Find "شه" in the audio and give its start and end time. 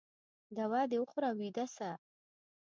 1.75-1.89